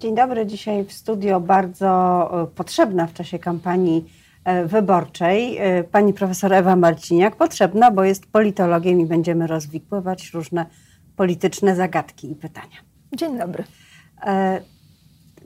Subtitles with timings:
[0.00, 0.46] Dzień dobry.
[0.46, 1.88] Dzisiaj w studio bardzo
[2.42, 4.10] e, potrzebna w czasie kampanii
[4.44, 7.36] e, wyborczej e, pani profesor Ewa Marciniak.
[7.36, 10.66] Potrzebna, bo jest politologiem i będziemy rozwikływać różne
[11.16, 12.76] polityczne zagadki i pytania.
[13.16, 13.64] Dzień dobry.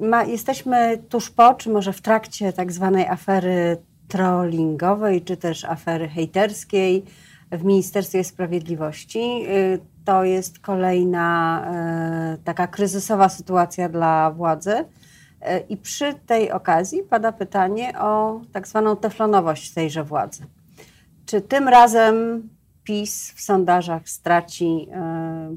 [0.00, 3.76] Ma, jesteśmy tuż po, czy może w trakcie tak zwanej afery
[4.08, 7.04] trollingowej, czy też afery hejterskiej
[7.50, 9.46] w Ministerstwie Sprawiedliwości
[10.04, 14.84] to jest kolejna e, taka kryzysowa sytuacja dla władzy.
[15.40, 20.46] E, I przy tej okazji pada pytanie o tak zwaną teflonowość tejże władzy.
[21.26, 22.48] Czy tym razem
[22.84, 24.88] PiS w sondażach straci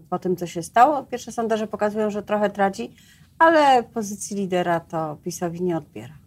[0.09, 1.03] po tym, co się stało?
[1.03, 2.95] Pierwsze sondaże pokazują, że trochę traci,
[3.39, 6.22] ale pozycji lidera to PiSowi nie odbiera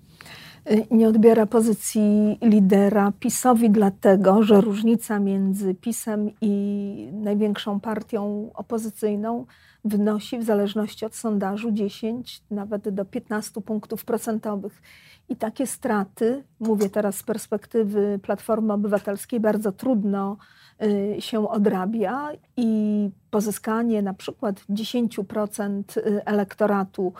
[0.90, 9.46] nie odbiera pozycji lidera PiSowi, dlatego że różnica między PiSem i największą partią opozycyjną
[9.84, 14.82] wynosi w zależności od sondażu 10, nawet do 15 punktów procentowych.
[15.28, 20.36] I takie straty, mówię teraz z perspektywy Platformy Obywatelskiej, bardzo trudno
[20.82, 27.12] y, się odrabia i pozyskanie na przykład 10% y, elektoratu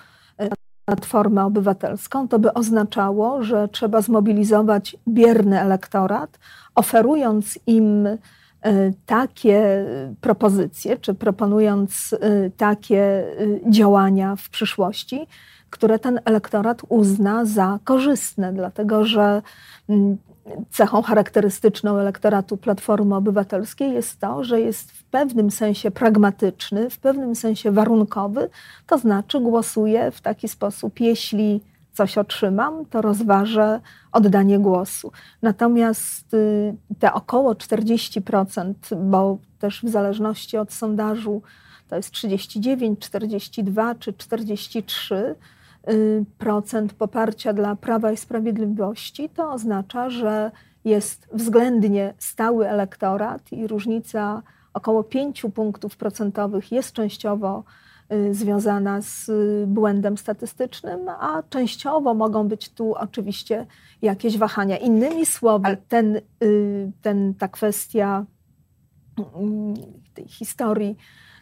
[0.86, 6.38] Platformę Obywatelską, to by oznaczało, że trzeba zmobilizować bierny elektorat,
[6.74, 8.16] oferując im e,
[9.06, 9.84] takie
[10.20, 15.26] propozycje, czy proponując e, takie e, działania w przyszłości,
[15.70, 19.42] które ten elektorat uzna za korzystne, dlatego że
[20.70, 27.34] cechą charakterystyczną elektoratu Platformy Obywatelskiej jest to, że jest w pewnym sensie pragmatyczny, w pewnym
[27.34, 28.50] sensie warunkowy,
[28.86, 31.60] to znaczy głosuje w taki sposób, jeśli
[31.92, 33.80] coś otrzymam, to rozważę
[34.12, 35.12] oddanie głosu.
[35.42, 38.74] Natomiast y, te około 40%,
[39.10, 41.42] bo też w zależności od sondażu
[41.88, 45.34] to jest 39, 42 czy 43,
[46.38, 50.50] procent poparcia dla Prawa i Sprawiedliwości, to oznacza, że
[50.84, 54.42] jest względnie stały elektorat i różnica
[54.74, 57.64] około 5 punktów procentowych jest częściowo
[58.12, 59.30] y, związana z
[59.68, 63.66] błędem statystycznym, a częściowo mogą być tu oczywiście
[64.02, 64.76] jakieś wahania.
[64.76, 68.24] Innymi słowy, ten, y, ten, ta kwestia
[69.18, 69.74] mm,
[70.14, 70.96] tej historii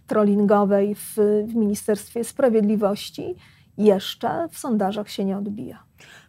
[0.07, 1.17] trollingowej w,
[1.47, 3.35] w Ministerstwie Sprawiedliwości
[3.79, 5.79] jeszcze w sondażach się nie odbija.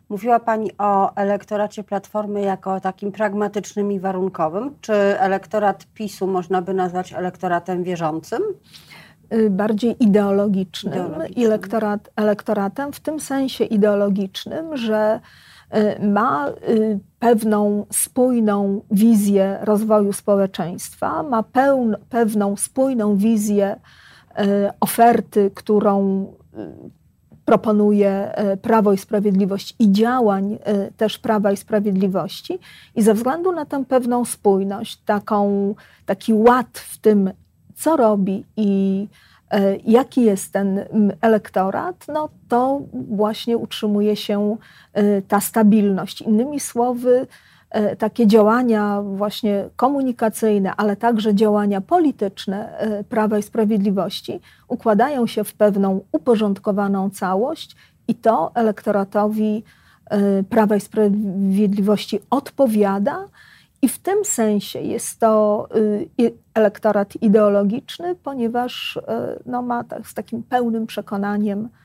[0.10, 4.76] Mówiła Pani o elektoracie Platformy jako takim pragmatycznym i warunkowym.
[4.82, 8.42] Czy elektorat PiSu można by nazwać elektoratem wierzącym?
[9.34, 11.46] Y, bardziej ideologicznym, ideologicznym.
[11.46, 15.20] Elektorat, elektoratem, w tym sensie ideologicznym, że
[16.00, 23.80] y, ma y, pewną spójną wizję rozwoju społeczeństwa, ma pełn, pewną spójną wizję
[24.80, 26.26] oferty, którą
[27.46, 32.60] proponuje e, Prawo i Sprawiedliwość i działań e, też Prawa i Sprawiedliwości.
[32.96, 35.76] I ze względu na tę pewną spójność, taką,
[36.06, 37.32] taki ład w tym,
[37.76, 39.08] co robi i
[39.52, 40.86] e, jaki jest ten
[41.22, 44.58] elektorat, no to właśnie utrzymuje się
[45.28, 46.22] ta stabilność.
[46.22, 47.28] Innymi słowy,
[47.98, 55.54] takie działania właśnie komunikacyjne, ale także działania polityczne e, Prawa i Sprawiedliwości układają się w
[55.54, 57.76] pewną uporządkowaną całość
[58.08, 59.64] i to elektoratowi
[60.06, 63.26] e, Prawa i Sprawiedliwości odpowiada.
[63.82, 65.68] I w tym sensie jest to
[66.54, 69.00] elektorat ideologiczny, ponieważ
[69.46, 71.85] no, ma tak, z takim pełnym przekonaniem E,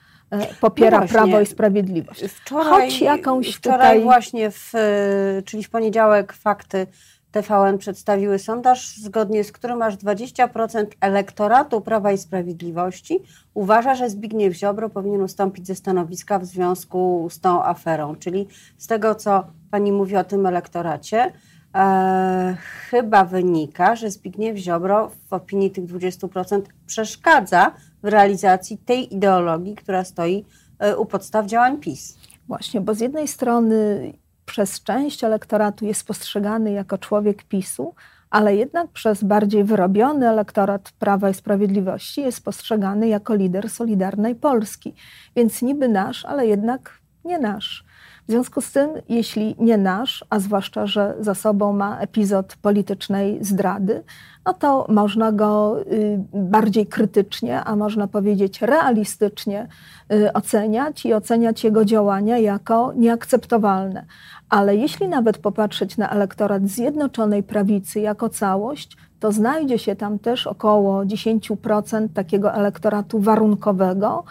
[0.61, 2.25] popiera no Prawo i Sprawiedliwość.
[2.25, 4.03] Wczoraj, Choć jakąś wczoraj tutaj...
[4.03, 6.87] właśnie, w, e, czyli w poniedziałek fakty
[7.31, 13.23] TVN przedstawiły sondaż, zgodnie z którym aż 20% elektoratu Prawa i Sprawiedliwości
[13.55, 18.17] uważa, że Zbigniew Ziobro powinien ustąpić ze stanowiska w związku z tą aferą.
[18.17, 18.47] Czyli
[18.79, 21.33] z tego, co pani mówi o tym elektoracie,
[21.75, 22.57] e,
[22.91, 30.05] chyba wynika, że Zbigniew Ziobro w opinii tych 20% przeszkadza w realizacji tej ideologii, która
[30.05, 30.45] stoi
[30.79, 32.19] e, u podstaw działań PiS.
[32.49, 34.13] Właśnie, bo z jednej strony
[34.47, 37.95] przez część elektoratu jest postrzegany jako człowiek PiSu,
[38.31, 44.95] ale jednak przez bardziej wyrobiony elektorat Prawa i Sprawiedliwości jest postrzegany jako lider Solidarnej Polski.
[45.37, 47.85] Więc niby nasz, ale jednak nie nasz.
[48.29, 53.39] W związku z tym, jeśli nie nasz, a zwłaszcza, że za sobą ma epizod politycznej
[53.45, 54.03] zdrady,
[54.47, 59.69] no to można go y, bardziej krytycznie, a można powiedzieć realistycznie
[60.13, 64.05] y, oceniać i oceniać jego działania jako nieakceptowalne.
[64.49, 70.47] Ale jeśli nawet popatrzeć na elektorat Zjednoczonej Prawicy jako całość, to znajdzie się tam też
[70.47, 74.25] około 10% takiego elektoratu warunkowego,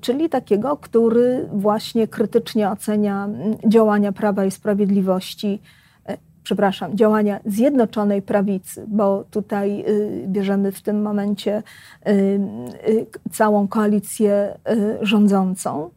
[0.00, 3.28] czyli takiego, który właśnie krytycznie ocenia
[3.66, 5.60] działania Prawa i Sprawiedliwości
[6.42, 11.62] przepraszam, działania Zjednoczonej Prawicy, bo tutaj y, bierzemy w tym momencie
[12.08, 12.10] y,
[12.88, 14.58] y, całą koalicję
[15.00, 15.90] rządzącą.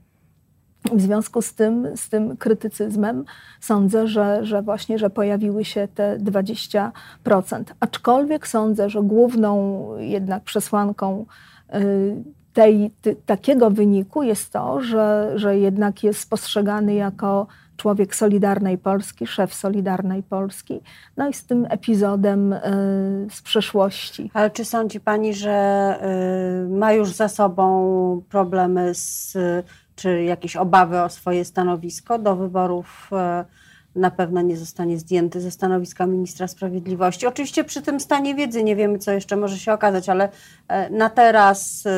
[0.93, 3.25] W związku z tym, z tym krytycyzmem
[3.61, 6.91] sądzę, że, że właśnie, że pojawiły się te 20%.
[7.79, 11.25] Aczkolwiek sądzę, że główną jednak przesłanką
[12.53, 12.91] tej,
[13.25, 17.47] takiego wyniku jest to, że, że jednak jest postrzegany jako
[17.77, 20.81] człowiek Solidarnej Polski, szef Solidarnej Polski,
[21.17, 22.59] no i z tym epizodem y,
[23.31, 24.31] z przeszłości.
[24.33, 25.99] Ale czy sądzi Pani, że
[26.65, 29.37] y, ma już za sobą problemy z,
[29.95, 33.62] czy jakieś obawy o swoje stanowisko do wyborów y,
[33.95, 37.27] na pewno nie zostanie zdjęty ze stanowiska ministra sprawiedliwości.
[37.27, 40.29] Oczywiście przy tym stanie wiedzy nie wiemy, co jeszcze może się okazać, ale
[40.67, 41.89] e, na teraz e,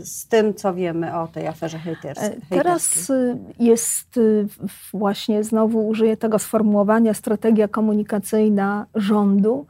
[0.00, 2.28] z tym, co wiemy o tej aferze hejterskiej.
[2.28, 3.12] E, teraz
[3.58, 4.20] jest
[4.94, 9.66] właśnie, znowu użyję tego sformułowania, strategia komunikacyjna rządu.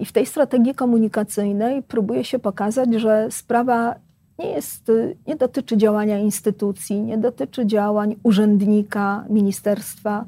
[0.00, 3.94] I w tej strategii komunikacyjnej próbuje się pokazać, że sprawa
[4.38, 4.92] nie, jest,
[5.26, 10.24] nie dotyczy działania instytucji, nie dotyczy działań urzędnika, ministerstwa,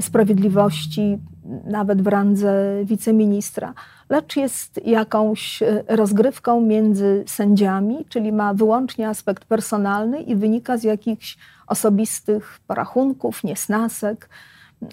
[0.00, 1.18] sprawiedliwości,
[1.64, 3.74] nawet w randze wiceministra,
[4.10, 10.82] lecz jest jakąś e, rozgrywką między sędziami, czyli ma wyłącznie aspekt personalny i wynika z
[10.82, 14.28] jakichś osobistych porachunków, niesnasek,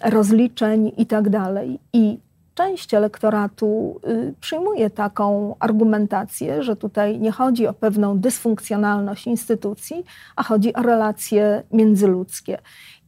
[0.04, 1.64] rozliczeń itd.
[1.92, 2.24] I tak
[2.54, 10.04] część elektoratu y, przyjmuje taką argumentację, że tutaj nie chodzi o pewną dysfunkcjonalność instytucji,
[10.36, 12.58] a chodzi o relacje międzyludzkie.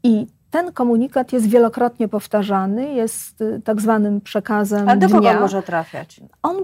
[0.03, 5.33] I ten komunikat jest wielokrotnie powtarzany, jest y, tak zwanym przekazem A do dnia.
[5.33, 6.21] kogo może trafiać?
[6.43, 6.57] On,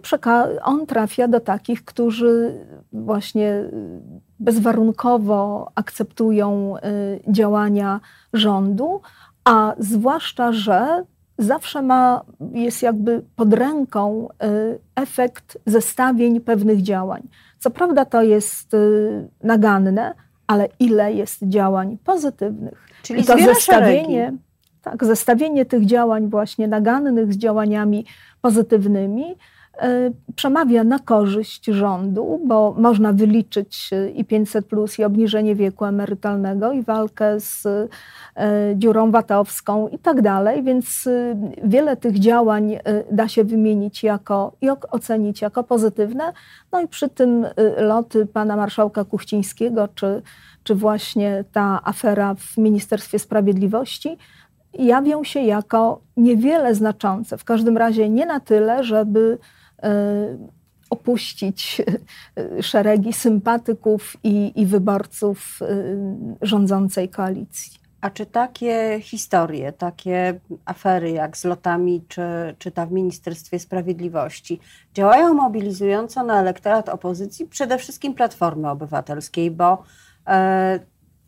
[0.63, 2.61] on trafia do takich, którzy
[2.93, 3.71] właśnie y,
[4.41, 6.81] bezwarunkowo akceptują y,
[7.33, 8.01] działania
[8.33, 9.01] rządu,
[9.45, 11.05] a zwłaszcza, że
[11.39, 14.29] zawsze ma, jest jakby pod ręką
[14.97, 17.23] efekt zestawień pewnych działań.
[17.59, 18.77] Co prawda to jest
[19.43, 20.15] naganne,
[20.53, 22.89] ale ile jest działań pozytywnych.
[23.03, 24.33] Czyli I to zestawienie,
[24.83, 28.07] tak, zestawienie tych działań właśnie nagannych z działaniami
[28.41, 29.37] pozytywnymi
[30.37, 36.73] przemawia na korzyść rządu, bo można wyliczyć e, i 500 plus, i obniżenie wieku emerytalnego,
[36.73, 37.89] i walkę z e,
[38.77, 41.09] dziurą watowską i tak dalej, więc
[41.65, 42.79] wiele tych działań
[43.11, 46.33] da się wymienić jako i ocenić jako pozytywne.
[46.73, 47.47] No i przy tym
[47.77, 50.23] loty pana marszałka Kuchcińskiego, czy,
[50.63, 54.19] czy właśnie ta afera w Ministerstwie Sprawiedliwości
[54.79, 59.39] jawią się jako niewiele znaczące, w każdym razie nie na tyle, żeby
[60.91, 61.83] opuścić
[62.61, 65.61] szeregi sympatyków i, i wyborców
[66.43, 67.83] rządzącej koalicji.
[68.03, 72.23] A czy takie historie, takie afery jak z lotami, czy,
[72.59, 74.61] czy ta w Ministerstwie Sprawiedliwości
[74.95, 79.83] działają mobilizująco na elektorat opozycji, przede wszystkim Platformy Obywatelskiej, bo
[80.27, 80.81] e,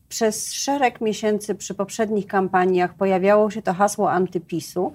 [0.08, 4.92] przez szereg miesięcy przy poprzednich kampaniach pojawiało się to hasło antypisu.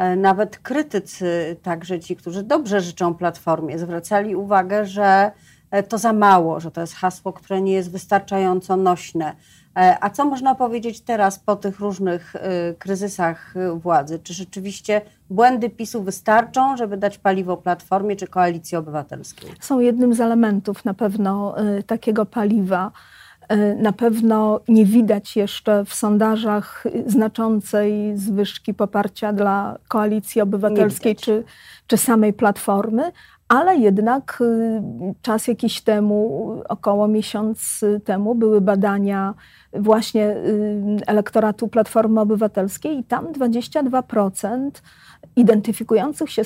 [0.00, 5.32] E, nawet krytycy, także ci, którzy dobrze życzą Platformie, zwracali uwagę, że
[5.70, 9.36] e, to za mało, że to jest hasło, które nie jest wystarczająco nośne
[9.76, 12.36] E, a co można powiedzieć teraz po tych różnych
[12.78, 14.18] kryzysach władzy?
[14.18, 19.50] Czy rzeczywiście błędy PiSu wystarczą, żeby dać paliwo Platformie czy Koalicji Obywatelskiej?
[19.60, 21.54] Są jednym z elementów na pewno
[21.86, 22.92] takiego paliwa.
[23.76, 31.44] Na pewno nie widać jeszcze w sondażach znaczącej zwyżki poparcia dla Koalicji Obywatelskiej czy,
[31.86, 33.12] czy samej Platformy,
[33.48, 34.42] ale jednak
[35.22, 39.34] czas jakiś temu, około miesiąc temu, były badania
[39.72, 44.70] właśnie y, elektoratu Platformy Obywatelskiej i tam 22%
[45.36, 46.42] identyfikujących się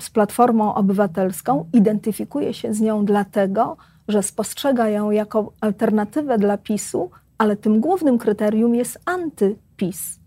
[0.00, 3.76] z Platformą Obywatelską identyfikuje się z nią dlatego,
[4.08, 10.18] że spostrzega ją jako alternatywę dla PiSu, ale tym głównym kryterium jest antyPiS.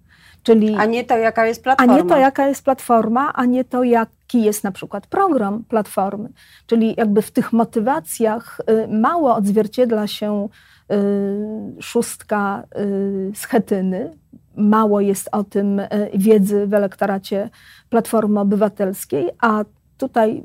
[0.43, 1.93] Czyli, a nie to, jaka jest platforma.
[1.93, 6.29] A nie to, jaka jest platforma, a nie to, jaki jest na przykład program platformy.
[6.65, 10.49] Czyli jakby w tych motywacjach y, mało odzwierciedla się
[10.91, 14.11] Y, szóstka y, z Chetyny.
[14.55, 17.49] Mało jest o tym y, wiedzy w elektoracie
[17.89, 19.63] Platformy Obywatelskiej, a
[20.01, 20.43] tutaj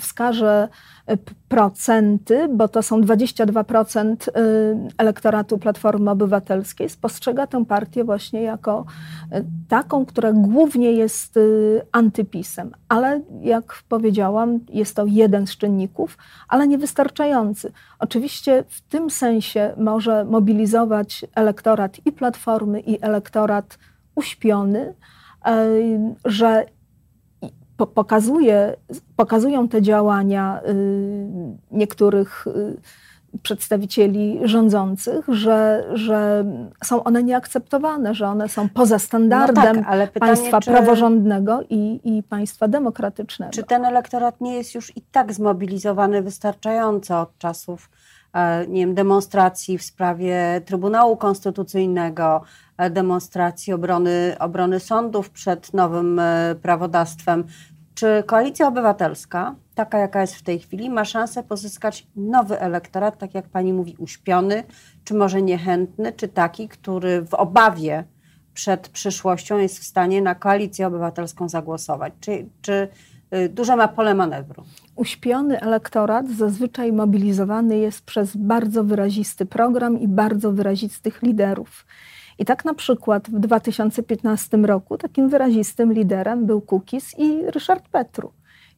[0.00, 0.68] wskażę
[1.10, 4.16] y, procenty, bo to są 22%
[4.98, 8.84] elektoratu Platformy Obywatelskiej, spostrzega tę partię właśnie jako
[9.68, 11.38] taką, która głównie jest
[11.92, 12.72] antypisem.
[12.88, 17.72] Ale jak powiedziałam, jest to jeden z czynników, ale niewystarczający.
[17.98, 23.78] Oczywiście w tym sensie może mobilizować elektorat i Platformy, i elektorat
[24.16, 24.94] uśpiony,
[26.24, 26.64] że
[27.76, 28.76] pokazuje,
[29.16, 30.74] pokazują te działania y,
[31.70, 32.76] niektórych y,
[33.42, 36.44] przedstawicieli rządzących, że, że
[36.84, 42.00] są one nieakceptowane, że one są poza standardem no tak, pytanie, państwa czy, praworządnego i,
[42.04, 43.52] i państwa demokratycznego.
[43.52, 47.90] Czy ten elektorat nie jest już i tak zmobilizowany wystarczająco od czasów
[48.34, 52.42] e, nie wiem, demonstracji w sprawie Trybunału Konstytucyjnego,
[52.90, 57.44] demonstracji obrony, obrony sądów przed nowym e, prawodawstwem.
[57.94, 63.34] Czy Koalicja Obywatelska, taka jaka jest w tej chwili, ma szansę pozyskać nowy elektorat, tak
[63.34, 64.64] jak pani mówi, uśpiony,
[65.04, 68.04] czy może niechętny, czy taki, który w obawie
[68.54, 72.12] przed przyszłością jest w stanie na Koalicję Obywatelską zagłosować?
[72.20, 72.88] Czy, czy
[73.34, 74.64] y, duże ma pole manewru?
[74.96, 81.86] Uśpiony elektorat zazwyczaj mobilizowany jest przez bardzo wyrazisty program i bardzo wyrazistych liderów.
[82.38, 88.32] I tak na przykład w 2015 roku takim wyrazistym liderem był Kukis i Ryszard Petru.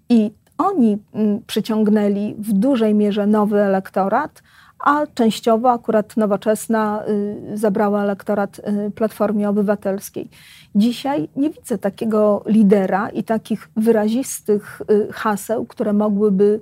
[0.08, 4.42] I oni mm, przyciągnęli w dużej mierze nowy elektorat,
[4.78, 10.28] a częściowo akurat nowoczesna y, zabrała elektorat y, Platformie Obywatelskiej.
[10.74, 16.60] Dzisiaj nie widzę takiego lidera i takich wyrazistych y, haseł, które mogłyby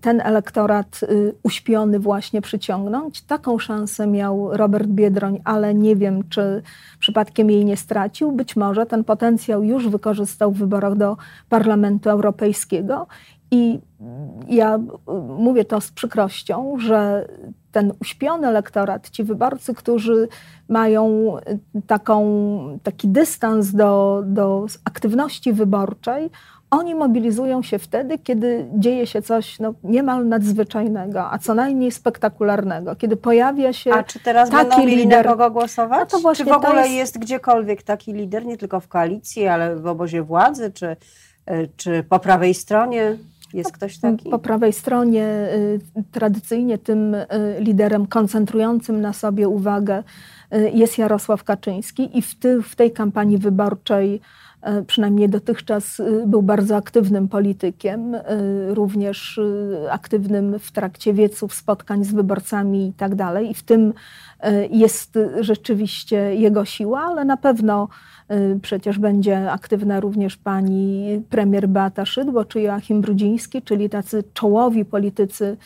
[0.00, 1.00] ten elektorat
[1.42, 3.22] uśpiony właśnie przyciągnąć.
[3.22, 6.62] Taką szansę miał Robert Biedroń, ale nie wiem, czy
[6.98, 8.32] przypadkiem jej nie stracił.
[8.32, 11.16] Być może ten potencjał już wykorzystał w wyborach do
[11.48, 13.06] Parlamentu Europejskiego
[13.52, 13.80] i
[14.48, 14.78] ja
[15.38, 17.28] mówię to z przykrością, że
[17.72, 20.28] ten uśpiony elektorat, ci wyborcy, którzy
[20.68, 21.36] mają
[21.86, 26.30] taką, taki dystans do, do aktywności wyborczej,
[26.70, 32.96] oni mobilizują się wtedy, kiedy dzieje się coś no, niemal nadzwyczajnego, a co najmniej spektakularnego.
[32.96, 33.92] Kiedy pojawia się.
[33.92, 36.00] A czy teraz taki będą mieli lider, na kogo głosować?
[36.00, 36.94] No to właśnie czy w ogóle jest...
[36.94, 40.96] jest gdziekolwiek taki lider, nie tylko w koalicji, ale w obozie władzy, czy,
[41.76, 43.18] czy po prawej stronie?
[43.54, 44.30] Jest ktoś taki?
[44.30, 45.80] Po prawej stronie y,
[46.12, 47.26] tradycyjnie tym y,
[47.58, 50.02] liderem koncentrującym na sobie uwagę
[50.54, 54.20] y, jest Jarosław Kaczyński i w, ty, w tej kampanii wyborczej
[54.86, 58.16] przynajmniej dotychczas był bardzo aktywnym politykiem,
[58.68, 59.40] również
[59.90, 63.50] aktywnym w trakcie wieców, spotkań z wyborcami i tak dalej.
[63.50, 63.92] I w tym
[64.70, 67.88] jest rzeczywiście jego siła, ale na pewno
[68.32, 74.84] Y, przecież będzie aktywna również pani premier Beata Szydło czy Joachim Brudziński, czyli tacy czołowi
[74.84, 75.56] politycy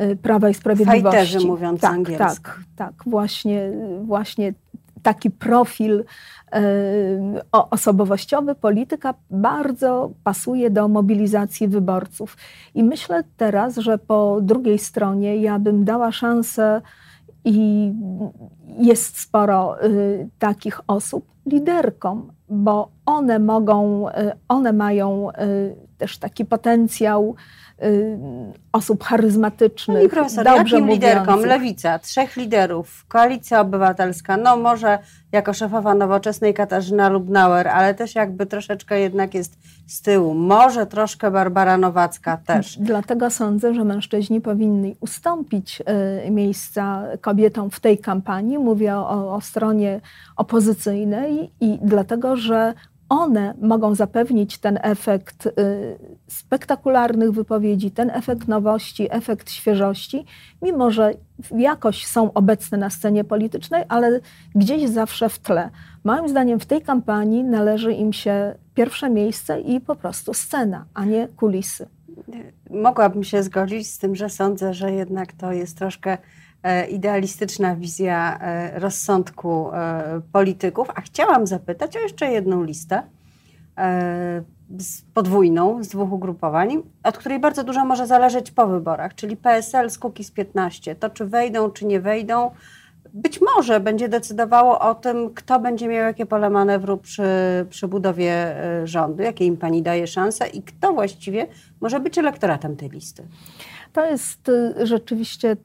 [0.00, 1.18] y, Prawa i Sprawiedliwości.
[1.18, 1.98] Fajterzy mówiąc tak.
[2.18, 3.70] Tak, tak, właśnie,
[4.02, 4.54] właśnie
[5.06, 6.04] taki profil y,
[7.52, 12.36] osobowościowy polityka bardzo pasuje do mobilizacji wyborców.
[12.74, 16.82] I myślę teraz, że po drugiej stronie ja bym dała szansę
[17.44, 17.92] i
[18.78, 24.12] jest sporo y, takich osób liderkom, bo one mogą, y,
[24.48, 27.36] one mają y, też taki potencjał
[27.82, 28.18] Y,
[28.72, 29.96] osób charyzmatycznych.
[29.96, 31.40] Pani profesor, dobrze jakim liderkom?
[31.40, 34.98] Lewica, trzech liderów, Koalicja Obywatelska, no może
[35.32, 40.34] jako szefowa nowoczesnej Katarzyna Lubnauer, ale też jakby troszeczkę jednak jest z tyłu.
[40.34, 42.78] Może troszkę Barbara Nowacka też.
[42.78, 45.82] Dlatego sądzę, że mężczyźni powinni ustąpić
[46.30, 48.58] miejsca kobietom w tej kampanii.
[48.58, 50.00] Mówię o, o stronie
[50.36, 52.74] opozycyjnej i dlatego, że
[53.08, 55.52] one mogą zapewnić ten efekt y,
[56.28, 60.24] spektakularnych wypowiedzi, ten efekt nowości, efekt świeżości,
[60.62, 61.14] mimo że
[61.56, 64.20] jakoś są obecne na scenie politycznej, ale
[64.54, 65.70] gdzieś zawsze w tle.
[66.04, 71.04] Moim zdaniem w tej kampanii należy im się pierwsze miejsce i po prostu scena, a
[71.04, 71.88] nie kulisy.
[72.70, 76.18] Mogłabym się zgodzić z tym, że sądzę, że jednak to jest troszkę
[76.90, 83.02] idealistyczna wizja e, rozsądku e, polityków, a chciałam zapytać o jeszcze jedną listę
[85.14, 89.98] podwójną z dwóch ugrupowań, od której bardzo dużo może zależeć po wyborach, czyli PSL z
[89.98, 90.94] Kukiz 15.
[90.94, 92.50] To czy wejdą, czy nie wejdą,
[93.14, 97.22] być może będzie decydowało o tym, kto będzie miał jakie pole manewru przy,
[97.70, 101.46] przy budowie rządu, jakie im pani daje szanse i kto właściwie
[101.80, 103.22] może być elektoratem tej listy.
[103.92, 105.56] To jest y, rzeczywiście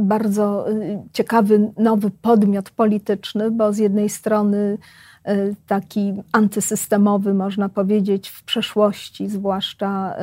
[0.00, 4.78] bardzo y, ciekawy nowy podmiot polityczny, bo z jednej strony
[5.66, 10.14] taki antysystemowy, można powiedzieć, w przeszłości, zwłaszcza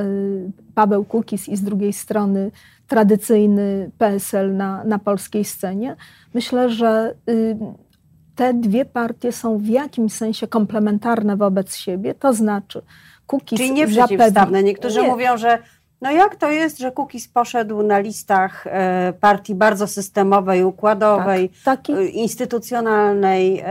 [0.75, 2.51] Paweł Kukis i z drugiej strony
[2.87, 5.95] tradycyjny PSL na, na polskiej scenie.
[6.33, 7.15] Myślę, że
[8.35, 12.81] te dwie partie są w jakimś sensie komplementarne wobec siebie, to znaczy
[13.27, 14.63] Kukiz Czyli nie przeciwstawne.
[14.63, 15.07] Niektórzy nie.
[15.07, 15.59] mówią, że
[16.01, 21.63] no jak to jest, że Kukiz poszedł na listach e, partii bardzo systemowej, układowej, tak,
[21.63, 21.93] taki...
[21.93, 23.63] E, instytucjonalnej.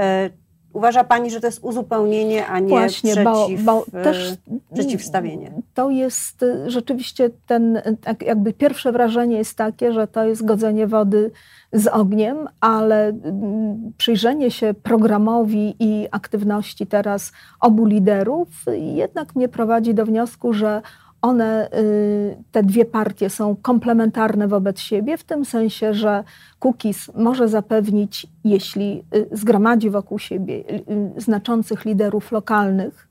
[0.76, 4.34] E, uważa Pani, że to jest uzupełnienie, a nie Właśnie, przeciw, bo, bo też
[4.74, 5.52] przeciwstawienie?
[5.74, 11.30] To jest rzeczywiście ten, tak jakby pierwsze wrażenie jest takie, że to jest godzenie wody
[11.72, 13.12] z ogniem, ale
[13.98, 18.48] przyjrzenie się programowi i aktywności teraz obu liderów
[18.94, 20.82] jednak mnie prowadzi do wniosku, że
[21.26, 26.24] one, y, te dwie partie są komplementarne wobec siebie, w tym sensie, że
[26.60, 30.54] Cookies może zapewnić, jeśli y, zgromadzi wokół siebie
[31.16, 33.05] y, znaczących liderów lokalnych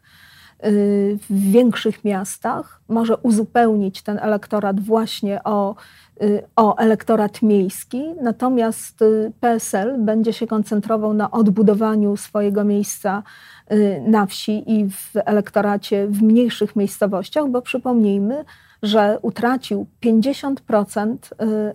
[1.29, 5.75] w większych miastach, może uzupełnić ten elektorat właśnie o
[6.23, 13.23] Y, o elektorat miejski, natomiast y, PSL będzie się koncentrował na odbudowaniu swojego miejsca
[13.71, 18.45] y, na wsi i w elektoracie w mniejszych miejscowościach, bo przypomnijmy,
[18.85, 21.17] że utracił 50%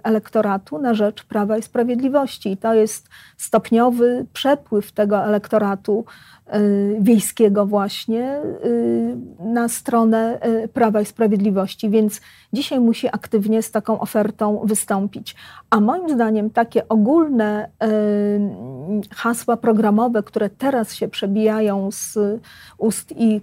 [0.02, 2.52] elektoratu na rzecz Prawa i Sprawiedliwości.
[2.52, 6.04] I to jest stopniowy przepływ tego elektoratu
[6.56, 12.20] Y, wiejskiego właśnie y, na stronę y, Prawa i Sprawiedliwości, więc
[12.52, 15.36] dzisiaj musi aktywnie z taką ofertą wystąpić.
[15.70, 17.70] A moim zdaniem takie ogólne
[19.10, 22.18] hasła programowe, które teraz się przebijają z
[22.78, 23.40] ust i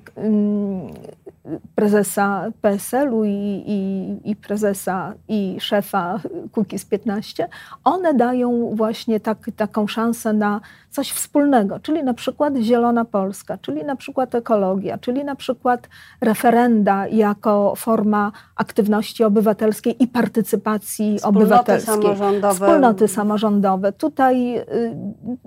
[1.76, 6.20] prezesa PSL-u i, i, i, prezesa i szefa
[6.52, 7.48] Kukiz 15,
[7.84, 13.84] one dają właśnie tak, taką szansę na coś wspólnego, czyli na przykład Zielona Polska, czyli
[13.86, 15.90] na przykład ekologia, czyli na przykład
[16.22, 22.02] referenda jako forma aktywności obywatelskiej i partycypacji Wspólnoty obywatelskiej.
[22.02, 22.54] Samorządowe.
[22.54, 23.92] Wspólnoty samorządowe.
[23.92, 24.64] Tutaj y,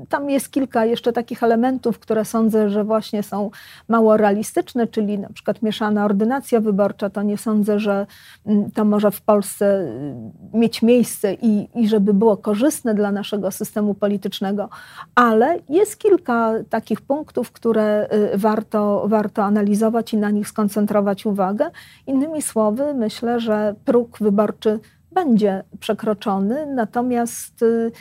[0.09, 3.51] tam jest kilka jeszcze takich elementów, które sądzę, że właśnie są
[3.89, 7.11] mało realistyczne, czyli na przykład mieszana ordynacja wyborcza.
[7.11, 8.07] To nie sądzę, że
[8.47, 13.51] mm, to może w Polsce y, mieć miejsce i, i żeby było korzystne dla naszego
[13.51, 14.69] systemu politycznego,
[15.15, 21.71] ale jest kilka takich punktów, które y, warto, warto analizować i na nich skoncentrować uwagę.
[22.07, 24.81] Innymi słowy, myślę, że próg wyborczy
[25.13, 27.93] będzie przekroczony, natomiast y,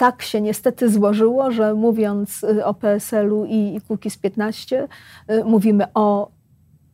[0.00, 4.88] tak się niestety złożyło, że mówiąc o PSL-u i Kukiz 15,
[5.44, 6.28] mówimy o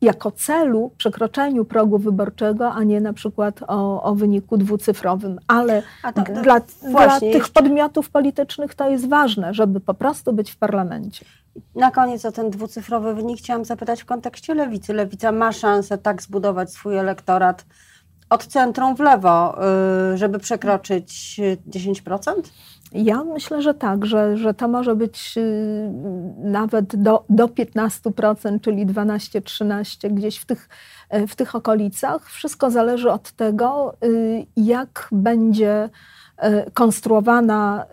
[0.01, 5.39] jako celu przekroczeniu progu wyborczego, a nie na przykład o, o wyniku dwucyfrowym.
[5.47, 7.53] Ale to, to dla, dla tych jeszcze...
[7.53, 11.25] podmiotów politycznych to jest ważne, żeby po prostu być w parlamencie.
[11.75, 14.93] Na koniec o ten dwucyfrowy wynik chciałam zapytać w kontekście lewicy.
[14.93, 17.65] Lewica ma szansę tak zbudować swój elektorat
[18.29, 19.57] od centrum w lewo,
[20.13, 22.31] y, żeby przekroczyć 10%?
[22.91, 25.91] Ja myślę, że tak, że, że to może być y,
[26.37, 30.69] nawet do, do 15%, czyli 12-13, gdzieś w tych,
[31.27, 32.29] w tych okolicach.
[32.29, 35.89] Wszystko zależy od tego, y, jak będzie
[36.73, 37.85] konstruowana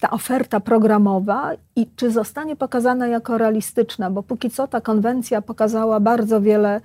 [0.00, 6.00] ta oferta programowa i czy zostanie pokazana jako realistyczna, bo póki co ta konwencja pokazała
[6.00, 6.80] bardzo wiele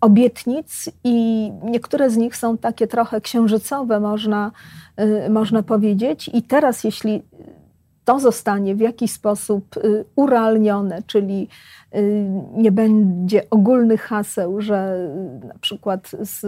[0.00, 4.50] obietnic i niektóre z nich są takie trochę księżycowe, można,
[5.00, 6.30] y, można powiedzieć.
[6.34, 7.22] I teraz, jeśli
[8.04, 11.48] to zostanie w jakiś sposób y, urealnione, czyli
[12.54, 15.08] nie będzie ogólnych haseł, że
[15.44, 16.40] na przykład z,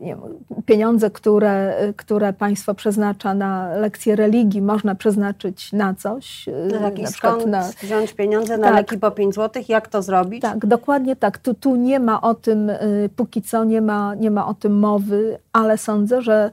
[0.00, 0.20] wiem,
[0.66, 6.46] pieniądze, które, które państwo przeznacza na lekcje religii, można przeznaczyć na coś.
[6.80, 9.62] Na, na skąd na, wziąć pieniądze na tak, leki po 5 zł?
[9.68, 10.42] Jak to zrobić?
[10.42, 11.38] Tak, dokładnie tak.
[11.38, 12.72] Tu, tu nie ma o tym,
[13.16, 16.50] póki co nie ma, nie ma o tym mowy, ale sądzę, że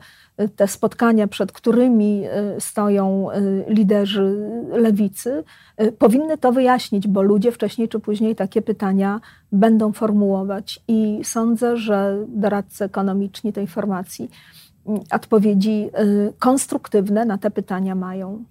[0.55, 2.23] te spotkania, przed którymi
[2.57, 5.43] y, stoją y, liderzy lewicy,
[5.81, 10.79] y, powinny to wyjaśnić, bo ludzie wcześniej czy później takie pytania będą formułować.
[10.87, 14.29] I sądzę, że doradcy ekonomiczni tej formacji
[15.11, 15.89] odpowiedzi
[16.39, 18.43] konstruktywne na te pytania mają.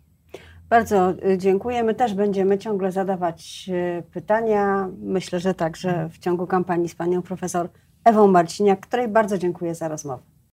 [0.69, 1.83] Bardzo dziękuję.
[1.83, 3.71] My też będziemy ciągle zadawać
[4.13, 4.89] pytania.
[5.03, 7.69] Myślę, że także w ciągu kampanii z panią profesor
[8.05, 10.23] Ewą Marciniak, której bardzo dziękuję za rozmowę.